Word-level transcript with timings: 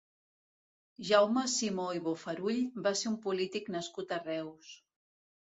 Jaume 1.09 1.43
Simó 1.57 1.85
i 1.99 2.01
Bofarull 2.07 2.57
va 2.87 2.95
ser 3.03 3.13
un 3.13 3.21
polític 3.27 3.73
nascut 3.77 4.15
a 4.15 4.21
Reus. 4.25 4.77